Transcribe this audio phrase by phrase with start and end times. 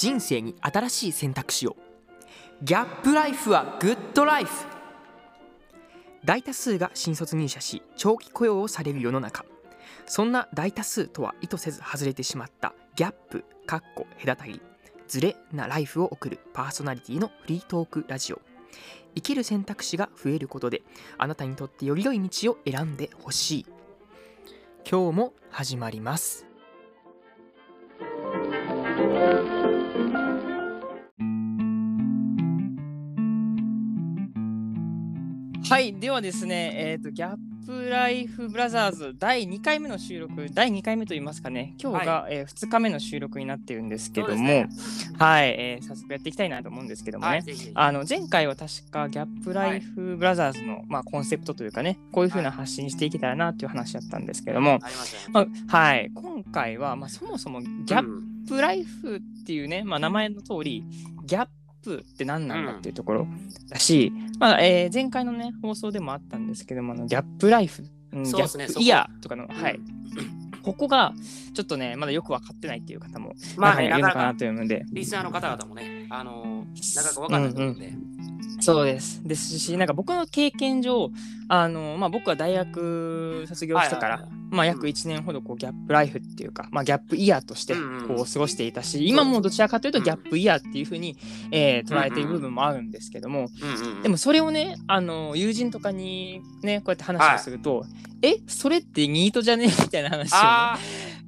[0.00, 1.76] 人生に新しい選択肢を。
[2.62, 4.50] ギャップライフはグッドライフ。
[6.24, 9.44] 大多数が新卒入社し長期雇用をされる世の中。
[10.06, 14.62] そんな大多数とは意図せず外れてしまったギャップかっこ隔たり
[15.06, 18.40] ズレなライフを送るパーソナリティのフリートークラジオ。
[19.14, 20.80] 生きる選択肢が増えることで
[21.18, 23.66] あなたにとってより良い道を選んでほしい。
[24.90, 26.49] 今日も始まります。
[35.70, 44.68] はいではですねえっ、とギャップライフブラザーズ第2回目の収録第2回目といいますかね今日が、えー2日目の収録になってるんですけども、ね。
[45.16, 47.44] はい、えー早速やっていきたいなと思うんですけどもね、はい、
[47.74, 54.80] あの前回は確かギャップライフブラザーズの、まあ、コンセプトというかねこういう風な発信していけたらなっていう話だったんですけども、
[55.30, 60.82] まあ、はい今回は、まあ、そもそもギャッうんプライフっていうね、まあ、名前の通り
[61.24, 61.48] ギャッ
[61.84, 63.28] プって何なんだっていうところ
[63.68, 69.76] だし、まあえー前回のね放送でもあったんですけどもあのギャップライフ、うんギャそうですねそこップイヤーとかの、はい。
[69.76, 70.50] うん。
[70.62, 71.14] ここが
[71.54, 77.92] ちょっとねまだよく分かってないっていう方もまあね、いるのかなというので、リスナーの方々もね、あのー、なかなか分かんないと思うんで。
[78.60, 79.20] そうです。
[79.26, 81.10] ですし、なんか僕の経験上、
[81.48, 84.40] あのまあ、僕は大学卒業してから、はいはいはい。
[84.50, 90.04] まあ、約1年ほどこうギャップライフっていうか、まあ、ギャップイヤーとしてこう過ごしていたし、今もどちらかというとうん。
[90.04, 91.16] ギャップイヤーっていうふうに、
[91.50, 93.48] えー捉えている部分もあるんですけども、
[94.02, 97.84] でもそれをね、あの友人とかにね、こうやって話をすると、
[98.22, 99.66] え、それってニートじゃね？
[99.66, 100.78] みたいな話を、ねあ、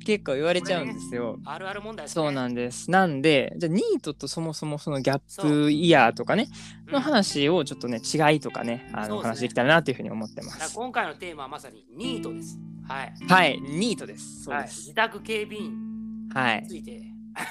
[0.04, 1.38] 結構言われちゃうんですよ。
[1.44, 2.10] あ、あるある問題ね。
[2.10, 2.90] そうなんです。
[2.90, 6.48] なんで、じゃあニートとそもそもそのギャップイヤーとかね、
[6.86, 10.74] うんの話をちょっとね、違いとかね、あの、話できたらなというふうに思ってます。
[10.74, 12.58] 今回のテーマはまさにニートです。
[12.86, 13.14] はい。
[13.26, 14.44] はい、ニートです。
[14.44, 14.80] そうはい、です。
[14.80, 16.76] 自宅警備員はいにつ。
[16.76, 17.00] いて。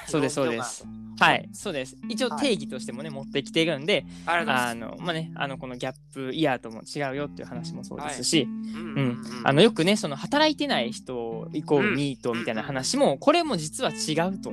[0.06, 0.86] そうですそうです
[1.18, 1.96] はい、そうです。
[2.08, 8.42] 一応はい定義としてもね、持ってきているんで、あの、まあね、あの、このギャップイヤーとも違うよっていう話もそうですし。
[8.42, 14.52] うんうん、あの、よくね、その働いてない人イコールうんニートみたいな話も、これも実は違うと。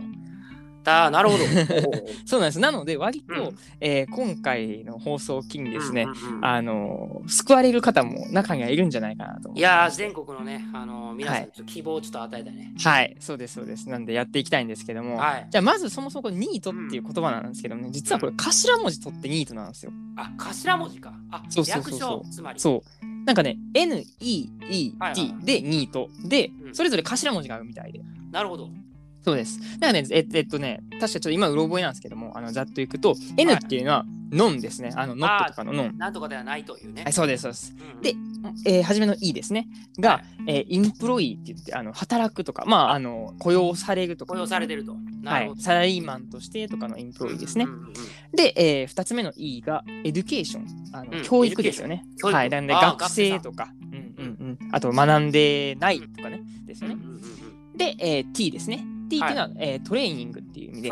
[0.84, 1.44] だなるほど。
[2.26, 2.60] そうなんです。
[2.60, 9.52] なので、割と、うんえー今回の放送を機にですね、うんうんうんあの救われる方も中にはいるんじゃないかなと。
[9.54, 12.74] いやー、全国のね、あのー皆さん希望をちょっと与えたいね。
[12.82, 13.90] はい、そうです、そうです。
[13.90, 15.48] なんでやっていきたいんですけども、はい。
[15.50, 19.92] じゃあまずそもそもニートっていう言葉なんですけどね、実はこれ頭文字取ってニートなんですよ。
[20.16, 21.14] あ、頭文字か。
[21.32, 22.60] あ、そうそうそう略そう称、つまり。
[22.60, 23.26] そう。
[23.26, 28.02] なんかね、NEET はいはいでニートでう、んそれぞれ頭文字があるみたいで。
[28.32, 28.70] なるほど。
[29.24, 29.60] そうです。
[29.80, 34.92] だからね、ええっとね、確かちょっと今、うろ覚えなんですけども、あのざっといくと、N っていうのは、ノンですね。
[34.96, 35.98] あの、ノットとかのノン。
[35.98, 37.04] なんとかではないというね。
[37.04, 37.76] はい、そうです、そうです。
[37.96, 38.16] うんで、
[38.66, 39.68] えー初めの E ですね。
[40.00, 44.96] が、えー employ って言って、あの働くとか、まあ、あの雇用されるとか、雇用されてると。
[45.22, 47.68] なはいサラリーマンとしてとかの employ ですね
[48.34, 52.06] で、え2つ目の E が、 education、あのうん教育ですよね。
[52.24, 56.98] はい、なんで学生とか、うんうんうん、あと学んでないとかね、ですよね。
[57.76, 58.86] で、えー T ですね。
[59.10, 60.90] T っていうのは、えー training っていう意味で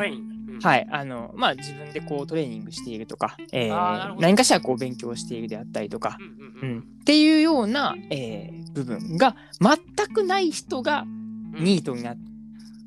[0.60, 12.18] はい、あの、まあ、自分でこうトレーニングしているとか、えー何かしらこう勉強しているであったりとか、うんうんう、うんんっていうような、えー部分が全くない人がうんニートになっ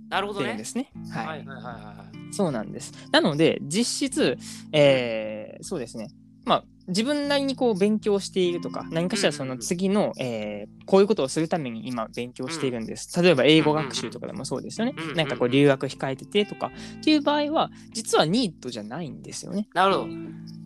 [0.08, 0.64] なるほどねてるんで。
[0.64, 0.90] すね。
[1.10, 2.34] はい、はいはいはいはい。
[2.34, 2.92] そうなんです。
[3.12, 4.38] なので、実質、
[4.72, 6.10] えーそうですね。
[6.44, 13.22] まあ、自分なりにこう勉強しているとか、何かしらその次の、えーこういうことをするために今勉強しているんです。
[13.22, 14.94] 例えば英語学習とかでもそうですよね。
[15.14, 19.68] なんかこう留学控えててとかっていう場合は、実はニートじゃないんですよね。
[19.72, 20.06] なるほど。
[20.06, 20.08] っ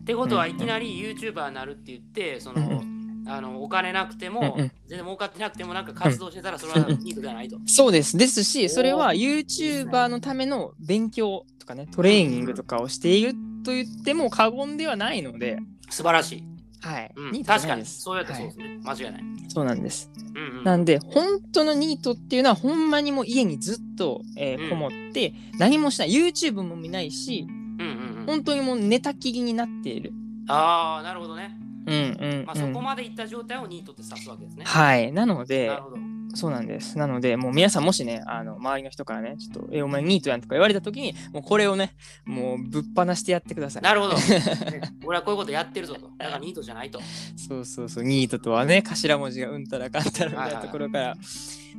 [0.03, 2.81] てことは、いきなり YouTuber になるって言って、その、
[3.27, 7.59] あのお金なくてもうんうん、全然儲かってなくても、なんか活動してたら、それはニートではないと。
[7.67, 8.17] そうです。
[8.17, 15.59] ですし、それはお YouTuber のための勉強とかね、トレーニングとかをしていると言っても過言ではないので、
[15.89, 16.43] 素晴らしい。
[16.81, 17.11] はい。
[17.15, 17.85] うん確かに。
[17.85, 18.79] そうやってそうはいですね。
[18.83, 19.23] 間違いない。
[19.49, 20.11] そうなんです。
[20.35, 26.09] うんうんなんで、本当のニートっていうのは、ほんまにもう家にずっと、えーうんこもって、何もしない。
[26.09, 30.11] YouTube も見ないし、うんうんうん本当にもう寝たきりになっている。
[30.47, 31.55] ああ、なるほどね。
[31.85, 34.65] うんうん、まあ、うんそこまでいった状態をニートって指すわけですね。
[34.65, 35.11] はい。
[35.11, 35.97] なのでなる、ほど。
[36.35, 36.97] そうなんです。
[36.97, 41.95] なので、もう皆さんもしね、あの、周りの人からね、ちょっと、え、お前ニートやんとか言われた時に、もうこれをね、
[42.25, 43.81] もうぶっ放してやってください。
[43.81, 44.15] なるほど。
[44.71, 46.09] ね俺はこういうことやってるぞと。
[46.19, 46.99] だからニートじゃないと。
[47.35, 51.17] そうそうそう、ニートとはね、頭文字がうんたらかんたらみたいなところから、は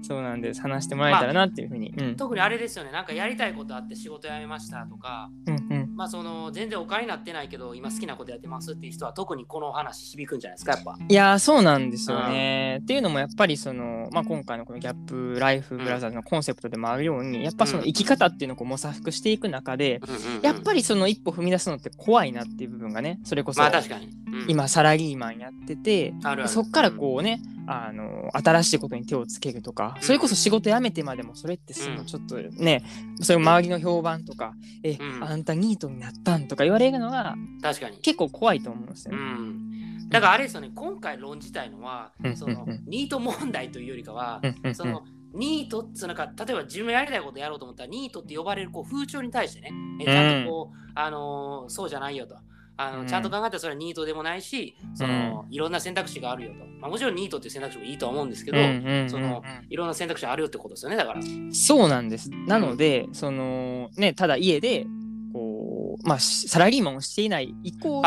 [0.03, 0.61] そうなんです。
[0.61, 1.93] 話してもらえたらなっていうふうに。
[1.97, 2.17] うん。
[2.17, 2.91] 特にあれですよね。
[2.91, 5.86] なんかやりたいことあって仕事辞めましたとか、うんうん。
[5.97, 10.97] まあその全然お金になってないけど今好きなことやってますっていう人は特にこの話響くんじゃないですかやっぱ。
[11.09, 12.81] いやーそうなんですよね。
[12.83, 20.01] っていうのもやっぱりその、まあ、今回のこのギャップライフブラザーズのコンセプトでもあるように、やっぱその生き方っていうのをこう模索していく中で、
[20.43, 24.09] やっぱりりその一歩踏み出すのって怖いなっていう部分がねそれこそまあ確かに。
[24.43, 26.15] うん今サラリーマンやってて
[26.47, 32.85] そっからこうねあの新しいことに手をつけるとかそれこそ仕事辞めてまでもそれってすぐうんちょっとね、
[33.21, 34.55] それ周りの評判とか
[34.85, 37.99] 「え、うんあんたニートになったん?」とか言われるのが確かに。
[37.99, 39.23] 結構怖いと思うんですようね。
[39.23, 40.09] ん。
[40.09, 45.03] だからあれですよね今回論じたいのはうんそのうんうんニート問題というよりかはうんうんうんその
[45.35, 52.37] ニートっつうなんか例えば自分がやりたいことやろうと思ったらニートって呼ばれるこう風潮に対してねえちゃんとこう、あのーそうじゃないよと。
[52.79, 56.65] あのうんちゃんと考えたらそれはニートでもないし、そのいろんな選択肢があるよと。
[56.81, 61.21] まあ、もちろんニートっていう選択肢もいいとは思うんですけど、うんそのいろんな選択肢あるよってことですよね、だから。
[61.53, 62.31] そうなんです。
[62.31, 64.87] なので、そのね、ただ家で、
[65.33, 68.03] こう、まあ、しサラリーマンをしていないイコ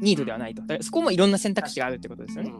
[0.00, 0.62] ニートではないと。
[0.82, 2.50] そこもいろんな選択肢があるってことですい、よね。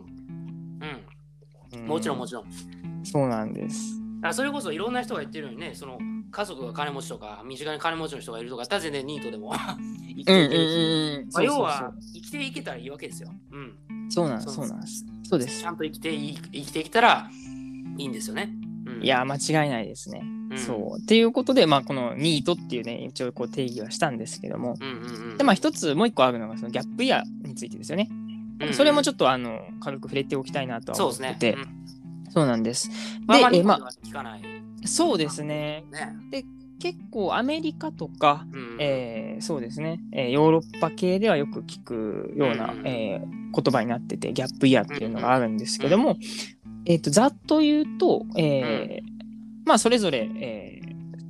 [1.74, 1.80] うん。
[1.80, 1.86] うん。
[1.86, 2.44] もちろんもちちろん。
[2.44, 3.04] ろん。
[3.04, 4.00] そうなんです。
[4.22, 5.98] あそれこそいろんな人が言ってるようにね、その
[6.34, 9.52] 家族が金持ちとか、身近に金持ちの人がいるとか、だったら全然ニートでも
[10.04, 11.34] 生きていけるし。
[11.34, 13.30] まあ、要は生きていけたらいいわけですよ。
[13.52, 14.10] うん。
[14.10, 14.28] そう。
[14.28, 14.46] なんです。
[14.48, 15.06] そそううなんです。
[15.22, 15.66] そうですち。
[15.66, 17.30] ゃんと生きてい生きていけたら
[17.96, 18.52] いいんですよね。
[18.86, 19.38] うん、いや、間違
[19.68, 20.22] いないですね。
[20.50, 21.00] うん、そう。
[21.00, 24.76] っていうことで、まあ、このニートっていうね、一応こう定義はしたんですけども。
[25.38, 28.08] で、まあ、一つもう一個あるのが、そのギャップイヤーについてですよね。
[28.10, 28.24] うんうん
[28.72, 31.58] それもちょっと、あの、軽く触れておきたいなとは思ってて。
[32.30, 32.90] そうなんです。
[33.26, 34.42] まあ、まあ、ま日本では聞かない。
[34.84, 35.84] あ、そうですね。
[36.30, 36.44] ね。
[36.80, 46.16] 結構アメリカとか、うんえーそうですね、えーヨーロッパ系ではよく聞くような、うんえー言葉になっててギャップイヤーっていうのがあるんですけども、
[46.86, 49.02] えー、とざっと言うと、えー
[49.64, 50.84] まあそれぞれ、えー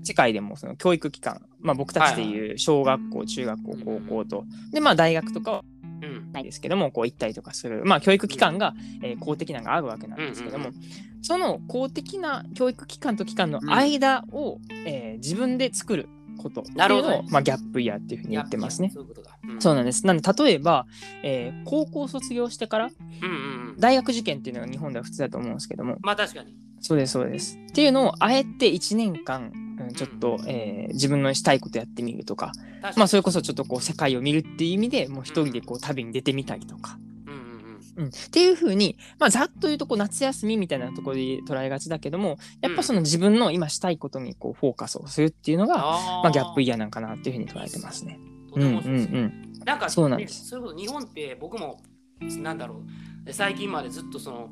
[0.07, 5.74] 世界でもその教育機関、まあ、僕たちでいう小学校、中学校、高校と、でまあ大学とかはうん
[6.33, 10.75] ないですけども、こう行ったりとかする、まあ教育機関が、えー公的なのがあるわけなんですけども、うん
[11.23, 18.91] その公的な教育機関と機関の間を、えー自分で作ることっていうなるほどを、まあ、ギャップイヤーっていうふうに言ってますね。
[18.93, 19.39] そういうことだ。
[19.49, 20.07] うんそうなんです。
[20.07, 20.87] なので、例えば、
[21.23, 22.91] えー高校卒業してから。
[23.79, 26.55] 大学受験っていうのが日本では普通だと思うんですけども、まあ確かに。
[26.81, 27.57] そうです、そうです。
[27.57, 29.53] っていうのをあえて1年間、
[29.89, 32.53] うんちょっと、えー自分のしたいことやってみるとか、
[32.97, 37.41] まあそれこそちょっとこう世界を見るっていう意味でもう一人でこう旅に出てみたりとか、うんうん
[37.97, 38.05] うん。
[38.05, 48.19] うん、っていうふうに、まあ、ざっと言うとこう夏休みみたいなところで捉えがちだけどもやっぱその自分の今したいことにこうフォーカスをするっていうのが、あまあ、ギャップイヤヤーなんかなっていうふうに捉えてますね。
[48.51, 49.19] とても面白いですね。
[49.19, 50.43] うんうんなんかそうなんです。
[50.43, 51.81] ねそれこそ日本って僕も
[52.21, 52.83] なんだろ
[53.27, 53.33] う。
[53.33, 54.51] 最近までずっとその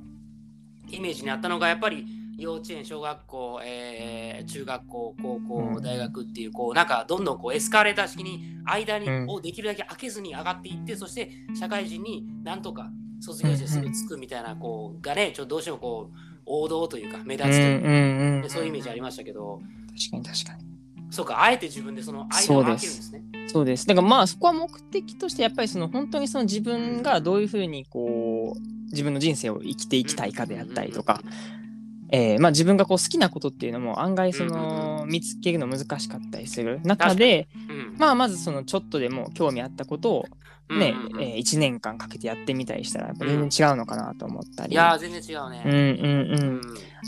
[0.89, 2.07] イメージにあったのがやっぱり
[2.39, 5.83] 幼稚園小学校、えー中学校高校うん。
[5.83, 9.29] 大学っていうこうなんかどんどんこうエスカレーター式に間に、うん。
[9.29, 12.91] をできるだけ開けずに上がっていってそして社会人になんとか
[13.21, 19.61] 卒業してすぐつくみたいなこうがねちょっとどうしてもこう王道というか目うん立つというか、うんうんでそういうイメージありましたけど。
[19.95, 20.73] 確かに確かに。
[21.11, 23.23] そうかあえて自分でその間を開けるんですね。
[23.47, 23.87] そうです。
[23.87, 31.21] だからまあそこは目的としてやっぱりその本当にその自分がどういうふうにこう自分の人生を生きていきたいかであったりとか、
[32.15, 36.81] えーまあ、自分がこう好きなことっていうのも案外そのの見つけるの難しかったりする。
[36.85, 37.97] 中で、うん。
[37.99, 40.25] まあ、まずそのちょっとでも興味あったことを
[40.71, 41.23] ね、うんうんうん。
[41.23, 45.63] えー1年間かけてやってみたりしたらやっぱ全然違うのかなと思ったり、いやー全然違うね。
[45.65, 46.61] うんうんうん、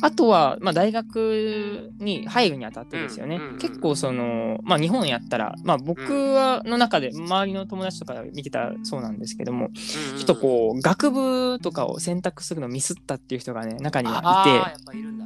[0.02, 3.58] あとは、まあ、大学に入るにあたってですよね、うんうんうん。
[3.58, 15.23] 結構その、まあ、日本やったら、まあ、僕はの中で周りの友達とか見てたらそうなんですけども、ちょっとこう学部とかを選択するのミスったっていう人がね中にあはいて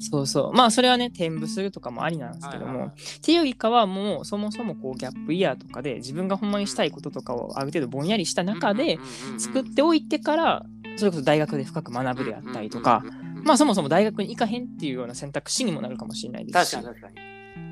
[0.00, 0.52] そうそう。
[0.52, 2.90] まあそれはね転部するとかもありなんですけども、はいはいはい。
[2.90, 8.98] っていうよりかはもうそもそもこうギャップイヤーとかで自分がほんまにしたいこととかをある程度ぼんやりした中で
[9.38, 10.66] 作っておいてから
[10.96, 13.04] それこそ大学で深く学ぶであったりとか、
[13.44, 16.76] まあそもそも大学に行かへんっていうような選択肢にもなるかもしれないですし。
[16.76, 17.29] 確かに確かに。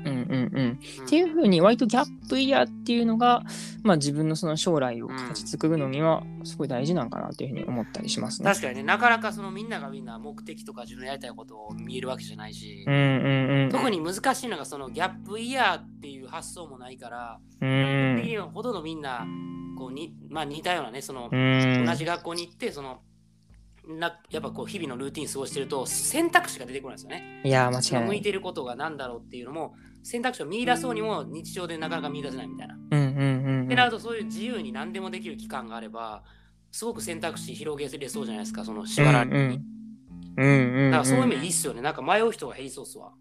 [0.09, 3.43] うんうんうん、うんっていうふうに割とギャップイヤーっていうのが、
[3.83, 8.49] まあ、自分のその将来を形作るのにはすごい大事なんかなっていうふうに思ったりしますね。
[8.49, 13.69] 確かにね、なかなかそのみんながみんな目的とか自分のやりたいことを見えるわけじゃないし、うんうんうん。
[13.71, 19.25] 特に難しいのがそのギャップイヤーっていう発想もないから、うんほとんどみんな
[19.77, 22.99] こうに、まあ、似たようなね、そのうん同じ学校に行って、その
[23.87, 27.41] なやっぱこう日々のルーティン過ごしてると選択肢が出てくるんですよね。
[27.43, 28.07] いやー間違いない。
[28.09, 32.75] 向いてることが何だろうっていうのも選択肢を見出そうにも日常でなかなか見出せないみたいな。
[32.91, 33.67] うんうんうんうん。
[33.67, 36.23] でなるとそういう自由に何でもできる期間があれば
[36.71, 39.63] すごく選択肢広げれそうじゃないですかその縛られずに、うん
[40.37, 43.11] うんだからそういう意味いいっすよねなんか迷う人が減りそうっすわ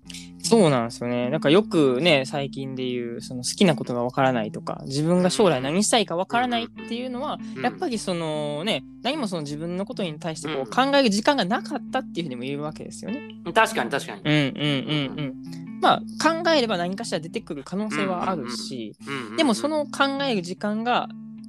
[0.49, 1.29] そうなんですよね。
[1.29, 13.21] なんかよくね、最近で言う、その好きなことがわからないとか、自分が将来何したいかわからないっていうのは、うんやっぱりそのね、何もその自分のことに対してこうんう考える時間がなかったっていうふうにも言えるわけですよね。
[13.53, 14.23] 確かに確かに。
[14.25, 15.68] うんうんうんうん。
[15.81, 21.09] まあ考えれば何かしら出てくる可能性はあるし、うんでもそ、の考える時間が、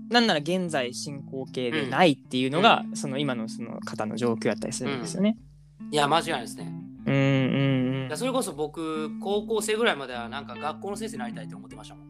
[0.09, 5.38] なんなら現在進行形でないっていうのが、その今のその方の状況やったりするんですよね。
[5.91, 6.71] いや、間違いないですね。
[7.05, 8.17] うんうんうん。
[8.17, 12.09] それこそ僕、高校生ぐらいまではなんか学校の先生になりたいと思ってましたもん。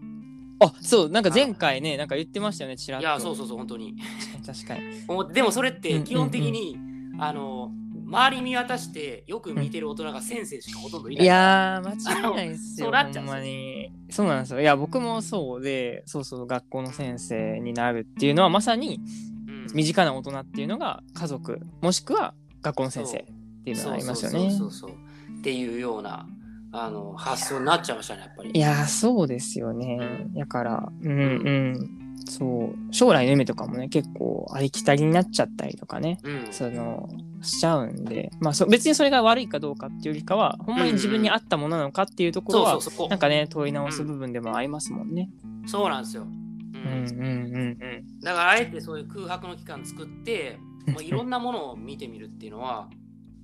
[0.62, 3.96] あそうなんか前回ねなんか言ってましたよねちらっといや、そうそうそう、本当に。
[4.46, 4.84] 確かに
[5.34, 6.78] でもそれっうんて基本的に、
[7.18, 7.72] あの、
[8.10, 11.24] 周り見渡してよく見てる大人が先生しかほとんどいない。
[11.24, 13.92] いやー間違いないですよそうなほんまに。
[14.10, 14.62] そうなんですよ。
[14.62, 19.00] いや僕もそうでそうそう学校の先生になるっていうのはまさに
[19.48, 19.68] うん。
[19.74, 23.25] 身近な大人っていうのが家族もしくは学校の先生っ
[23.63, 24.39] ていうのがありますよね。
[24.39, 25.39] そうそうそうそう。
[25.39, 26.28] っていうような
[26.72, 28.51] あの発想になっちゃいましたね、やっぱり。
[28.51, 30.28] いやーそうですよね。
[30.36, 37.10] だからうんうんそう将来の夢とかもね結構ありきたりになっちゃったりとかねうん、その
[37.42, 45.30] しちゃうんでまあそ別にそれが悪いかどうかっていうよりかはほんまに自分に合ったものなのかっていうところは、なんかね問い直す部分でもありますもんね。
[45.66, 46.24] そうなんですよ。
[46.24, 50.94] ううんんうんうんだからあえてそういう空白の期間作って、 うん。
[50.96, 52.90] もういろんなものを見てみるっていうのは、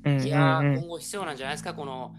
[0.05, 2.15] いやー、今後必要なんじゃないですか、この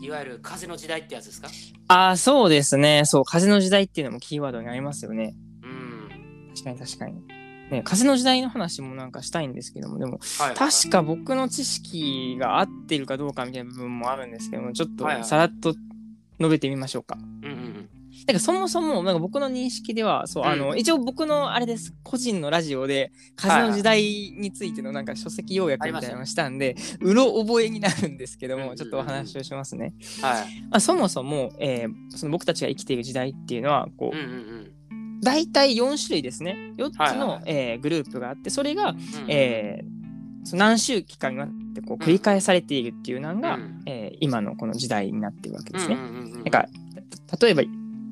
[0.00, 1.48] いわゆる風の時代ってやつですか？
[1.88, 5.34] ああそうですねそう風の時代っていうのもキーワードになりますよね。
[5.62, 6.52] うん。
[6.54, 7.14] 確かに確かに。
[7.70, 17.16] ね、風の時代の話もなんかしたいんですけどもでもはい、確か僕の知識が合ってるかどうかみたいな部分もあるんですけどもちょっとはいはいさらっと述べてみましょうか。
[17.42, 17.49] うんうん
[18.26, 29.94] なんかそもそもなんか僕の認識ではそう、うんあの一応僕のあれです個人のラジオで風の時代についてのなんか書籍要約みたいなのをしたんで、うろ覚えになるんですけども、ちょっとお話をしますね。
[30.18, 30.24] うん。
[30.24, 30.62] はい。
[30.70, 35.20] まあ、そもそも、えーその僕たちが生きている時代っていうのはこう、うんうんうん。
[35.20, 38.98] 大体4種類ですね4つの、はいえーグループがあってそれが、うん
[39.28, 40.00] えー
[40.42, 45.96] その何周期間にわってこう繰り返されているっていうのが、うんえー今のこの時代になってるわけですね。
[45.96, 46.66] うんうんうんうんなんか
[47.26, 47.62] た例えば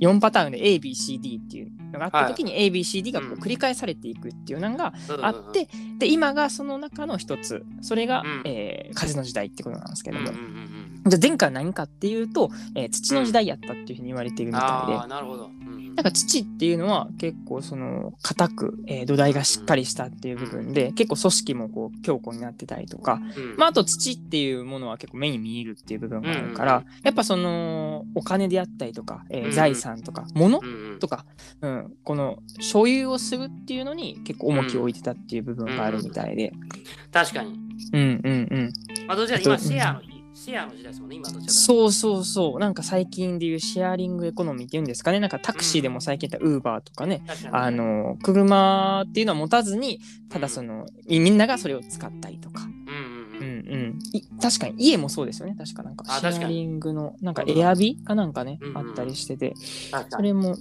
[0.01, 7.65] 4パターンで ABCD っていうのがあった時に ABCD がこう繰り返されていくっていうのがあって、で今がその中の一つ。
[7.81, 8.43] それが、うん。
[8.45, 15.09] えー風の時代ってことなんですけども、じゃあ前回は何かっていうと、えー土の時代やったっていうふうに言われているみたいで。
[15.09, 15.51] なるほど。
[15.99, 23.57] なんか土っていうのは結構その硬く、えー土台がしっかりしたっていう部分で、結構組織もこう強固になってたりとか、うん。
[23.57, 30.61] まあ、あと土っていうものは結構目に見えるっていう部分があるから、うんやっぱそのお金であったりとか、えーうん財産とか物
[31.01, 31.25] とか、
[31.63, 36.53] うん、この所有をするっていうのに結構重きを置いてたっていう部分があるみたいで。
[37.13, 37.59] 確かに。
[37.93, 38.73] うんうんうん。
[39.09, 42.59] まあ、どちら今シェアの日、シェアの時代ですもんね、今どそうそうそう。
[42.61, 45.19] なんか最近でいうシェアリングエコノミーっていうんですかね。
[45.19, 47.25] なんかタクシーでも最近言ったウーバーとかね。
[47.27, 53.99] 確かにあの車っていうのは持たずにただその、みんながそれを使ったりとか、うんうん
[54.41, 55.57] 確かに家もそうですよね。
[55.59, 59.55] 確かなんかシェアリングのなんかエアビかなんかね、うんうんあったりしてて。
[60.09, 60.57] それも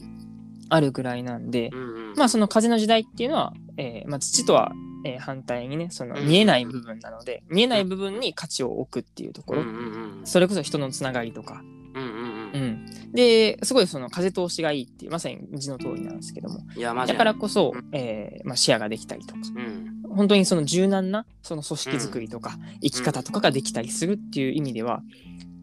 [0.69, 2.15] あるぐらいなんで、うんうん。
[2.15, 4.71] まあその風の時代っていうのは、えーまあ、土とは、
[5.05, 6.27] えー反対にねそのうん。
[6.27, 11.61] 見えない部分なので、見えない部分に価値を置くっていうところ、うんうんうんそれこそ人のつながりとか、
[11.95, 13.09] うんうんううん。
[13.09, 16.59] ん、ですごいその風通しがいいっていうまさに字の通りなんですけども。
[16.75, 17.89] いや、マジだからこそ、うん。
[17.93, 19.39] えーまあ、視野ができたりとか。
[19.55, 19.93] うん。
[20.15, 25.01] 本当にその柔軟なその組織づくりとか生き方とかができたりするっていう意味では、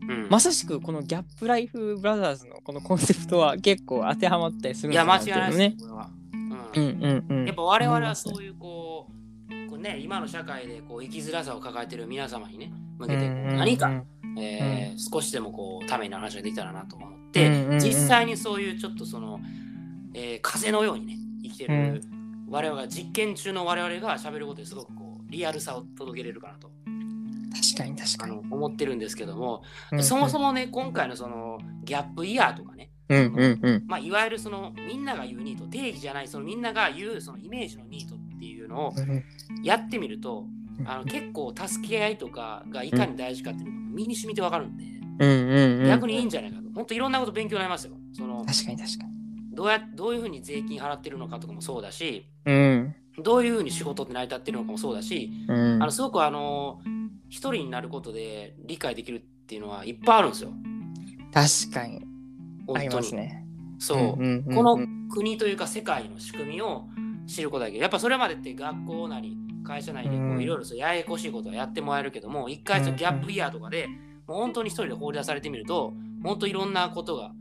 [0.08, 0.28] うん。
[0.30, 5.76] まさしくこのギャップライフブラザーズのこのコンセプトは結構当てはまったりするんいや、じゃな間違いないですねね。。
[5.80, 6.10] これは
[6.76, 7.46] ううんんうんうん。
[7.46, 9.12] やっぱ我々はそういう、こう
[9.84, 14.02] ね、今の社会でこう生きづらさを抱えている皆様にね、向けて何か、
[14.38, 19.40] えー少しでもこうためになる話ができたらなと思って、実際にそういうちょっとその、
[20.14, 22.02] えー風のようにね、生きてる、
[22.48, 26.70] 我々が実験中の我々が喋ることですごくこうリアルさを届けれるかなと。
[27.52, 28.32] 確かに確かに。
[28.50, 29.62] 思ってるんですけども、
[30.00, 33.84] そもそもね、今回のそのギャップイヤーとかね、うんうんうん。
[33.86, 38.14] まあ、いわゆるそのみんなが言うニート、定義じゃない、そのみんなが言うそのイメージのニート
[38.44, 38.94] っていうのを
[39.62, 40.46] やってみると、
[40.84, 44.84] あの結構助け合いとかがいかに大事かっていうのが身に染みてわかるんで、
[45.18, 45.88] うんうんうん。
[45.88, 46.64] 逆にいいんじゃないかと。
[46.74, 47.94] 本当いろんなこと勉強になりますよ。
[48.12, 49.14] その確かに確かに。
[49.54, 52.94] どうやどういうふうに税金払ってるのかとかもそうだし、うん。
[53.22, 56.80] どういうふうに仕事って成り立ってるのかもそうだし、うんあのすごくあの
[57.28, 60.52] 一人になることで理解できるっていうのはいっぱいあるんですよ。
[61.32, 61.96] 確かに。
[61.96, 62.04] あり
[62.66, 62.94] 本当に。
[62.96, 63.46] ますね。
[63.78, 64.54] そう。
[64.54, 64.78] この
[65.10, 66.86] 国というか世界の仕組みを
[67.26, 73.88] 知ることだけどやっぱそれまでって学校なり会社内でいろいろややこしいことはやってもらえるけども一回そのギャップイヤーとかで
[74.26, 77.32] もう本当に一人で放り出されてみると、本当いろんなことが、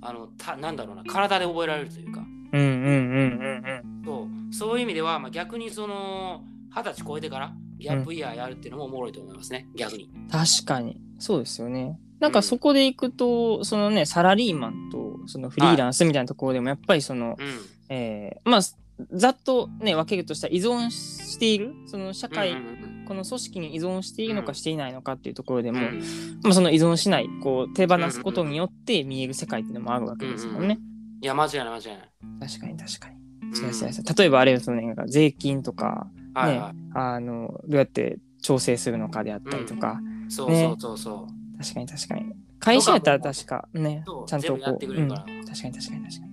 [0.00, 2.20] あの、たなんだろうな、体で覚えられるというか、
[2.52, 6.42] うんうんうんうんそうそういう意味では、まあ、逆にその、
[6.74, 10.10] 二十歳超えてから、ギャップイヤーやるっていうのもおもろいと思いますね、逆に。
[10.14, 10.28] うん。
[10.28, 11.00] 確かに。
[11.18, 11.98] そうですよね。
[12.20, 17.58] なんかそこで行くと、そのね、サラリーマンとそのフリーランスみたいなところでも、やっぱりその、うん。
[17.88, 18.60] えーまあ、
[19.12, 26.00] ざっとね、分けるとしたら依存している、その社会、うんうんこの組織に依存しているのかしていないのかっていうところでも、うんうん
[26.44, 30.78] まあ、その依存しない、こう手放すことによって見える世界っていうのもあるわけですもんね。
[31.20, 32.48] いや、間違いない、間違いない。
[32.48, 33.16] 確かに確かに。
[33.16, 36.74] うんそうそうそう例えばあれですよね、税金とか、はいはい。
[36.94, 41.58] あの、どうやって調整するのかであったりとか、そうそうそうそう。
[41.58, 42.32] 確かに確かに。
[42.60, 46.31] 会社やったら確かねそう、ちゃんとこう、うん確かに確かに確かに。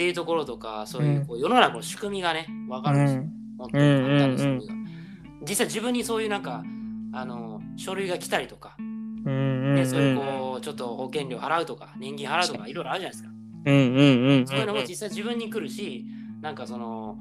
[0.00, 3.20] っていうところとか、そういううんこう世の中の仕組みがね、わかるんですよ。
[3.20, 4.74] うん本当に簡単な仕組みうが。
[5.46, 6.64] 実際自分にそういうなんか、
[7.12, 13.28] あの、書類が来たりとか、ねそういうこう、ちょっと保険料払うとか、年金払うとか、いろいろあるじゃないですか。
[13.66, 16.06] うんうんうんうんそういうのも実際自分に来るし、
[16.40, 17.18] なんかその、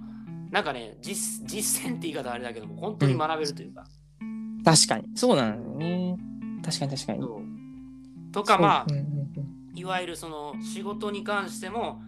[0.50, 3.84] なんかね、実実践って言い方はあれだけども、本当に学べるというか。
[4.64, 5.04] 確かに。
[5.18, 6.18] そうなんだよね。
[6.64, 7.28] 確かに確かに。
[8.32, 8.94] とか、まあ
[9.74, 12.02] いわゆるその仕事に関しても、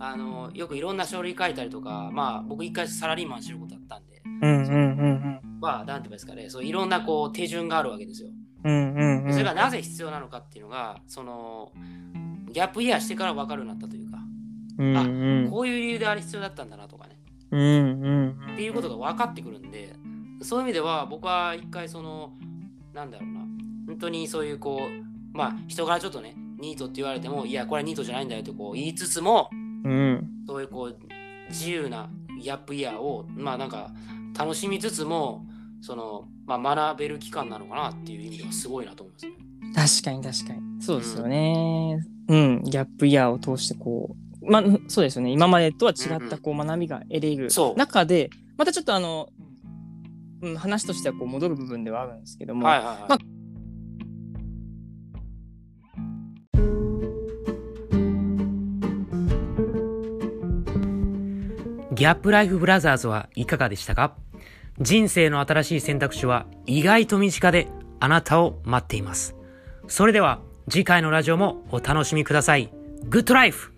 [0.00, 4.76] あの、よくいろんな書類書いたりとか、まあ、僕一回サラリーマンしてることあったんで、うんうんうんう
[5.12, 8.30] んまあ、なんて言うんですかね、そういろんなこう手順があるわけですよ。
[8.64, 9.32] うんうんうん。
[9.32, 11.70] それがなぜ必要なのかっていうのが、その、
[12.50, 14.18] ギャップイヤーしてから分かるようになったというか、
[14.78, 15.50] うんうん。
[15.50, 17.18] こういう理由であれ必要だったんだなとかね、
[17.50, 18.10] うんう
[18.48, 19.94] んっていうことが分かってくるんで、
[20.42, 22.32] そういう意味では僕は一回その、
[22.94, 23.40] なんだろうな、
[23.86, 29.50] 本当にそういうこう、まあ人からちょっとね、ニートって言われても、いや、これはニートじゃないんだよってこう言いつつも、
[29.84, 30.28] うん。
[30.46, 30.98] そういうこう、
[31.48, 32.08] 自由な
[32.42, 33.92] ギャップイヤーを、まあなんか
[34.38, 35.46] 楽しみつつも、
[35.80, 39.32] その、まあ学べる期間なのかなっていう意味ではすごいなと思いますね。
[39.74, 40.82] 確かに確かに。
[40.82, 42.04] そうですよね。
[42.28, 42.62] うん。
[42.64, 45.30] ギャップイヤーを通してこうまあそうですよね。
[45.30, 47.78] 今までとは違ったこう学びが得れるそう。
[47.78, 49.28] 中でまたちょっとあの
[50.42, 52.98] うん話としてはこう戻る部分ではあるんですけども、はいはいはい。
[53.08, 53.18] まあ
[62.00, 64.16] ギャップライフブラザーズはいかがでしたか？
[64.78, 69.36] 人生の新しい選択肢は意外と身近であなたを待っています。
[69.86, 72.72] それでは次回のラジオもお楽しみください。
[73.04, 73.74] グッドライフ